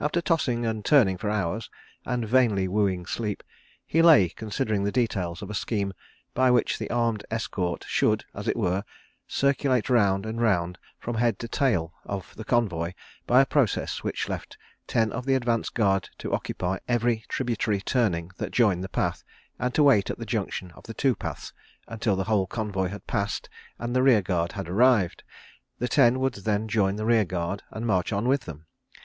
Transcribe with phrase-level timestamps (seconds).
[0.00, 1.70] After tossing and turning for hours
[2.04, 3.44] and vainly wooing sleep,
[3.86, 5.92] he lay considering the details of a scheme
[6.34, 8.82] by which the armed escort should, as it were,
[9.28, 12.92] circulate round and round from head to tail of the convoy
[13.24, 18.32] by a process which left ten of the advance guard to occupy every tributary turning
[18.38, 19.22] that joined the path
[19.60, 21.52] and to wait at the junction of the two paths
[21.86, 23.48] until the whole convoy had passed
[23.78, 25.22] and the rear guard had arrived.
[25.78, 28.66] The ten would then join the rear guard and march on with them.